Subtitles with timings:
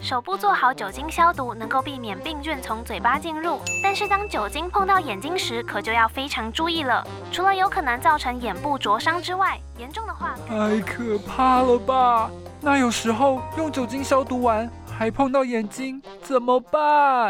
[0.00, 3.60] 手部做好酒精消毒，能够避免病菌从嘴巴进入。
[3.82, 7.06] 但是当酒精碰到眼睛时，可就要非常注意了。
[7.30, 12.30] 除了有可能造成眼部灼伤之外，严重的话，太可怕了吧？
[12.62, 17.28] 那有时候用酒精消毒完，还碰到眼睛，怎么办？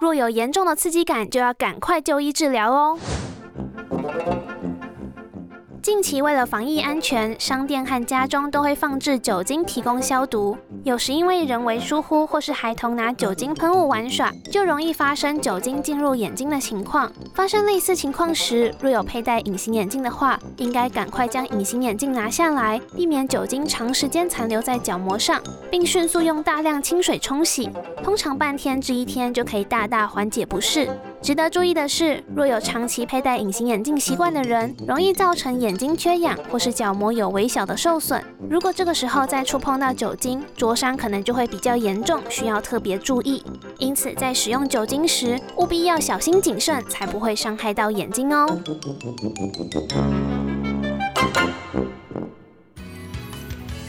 [0.00, 2.98] 若有严重的刺激感，就要赶快就医治疗哦。
[5.90, 10.56] 近期为了防疫安全，商店和家中都会放置酒精提供消毒。
[10.84, 17.10] 有时因为人为疏忽，或是孩童拿酒精喷雾玩耍，就容易发生酒精进入眼睛的情况。
[17.34, 27.68] 发生类似情况时，若有佩戴隐形眼镜的话，应该赶快将隐形眼镜拿下来，避免酒精长时间残留在角膜上，并迅速用大量清水冲洗，
[28.00, 30.88] 通常半天至一天就可以大大缓解不适。
[31.22, 38.24] 值得注意的是，若有长期佩戴隐形眼镜习惯的人，容易造成眼睛缺氧或是角膜有微小的受损。
[38.48, 43.44] 如果这个时候再触碰到酒精，灼伤可能就会比较严重，需要特别注意。
[43.78, 48.58] 因此，在使用酒精时，务必要小心谨慎，才不会伤害到眼睛哦。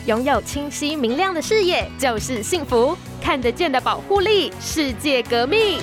[0.06, 5.80] 拥有清晰明亮的视野就是幸福，看得见的保护力，世界革命。